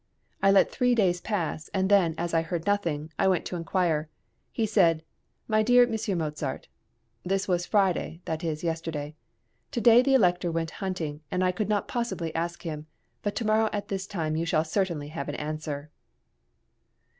I 0.41 0.49
let 0.49 0.71
three 0.71 0.95
days 0.95 1.21
pass, 1.21 1.69
and 1.75 1.87
then, 1.87 2.15
as 2.17 2.33
I 2.33 2.41
heard 2.41 2.65
nothing, 2.65 3.11
I 3.19 3.27
went 3.27 3.45
to 3.45 3.55
inquire. 3.55 4.09
He 4.51 4.65
said, 4.65 5.03
"My 5.47 5.61
dear 5.61 5.85
Mons. 5.85 6.09
Mozart 6.09 6.67
[this 7.23 7.47
was 7.47 7.67
Friday, 7.67 8.19
that 8.25 8.43
is, 8.43 8.63
yesterday], 8.63 9.13
to 9.69 9.79
day 9.79 10.01
the 10.01 10.15
Elector 10.15 10.51
went 10.51 10.71
hunting, 10.81 11.21
and 11.29 11.43
I 11.43 11.51
could 11.51 11.69
not 11.69 11.87
possibly 11.87 12.33
ask 12.33 12.63
him; 12.63 12.87
but 13.21 13.35
to 13.35 13.45
morrow 13.45 13.69
at 13.71 13.89
this 13.89 14.07
time 14.07 14.35
you 14.35 14.45
shall 14.47 14.63
certainly 14.65 15.09
have 15.09 15.29
an 15.29 15.35
answer." 15.35 15.91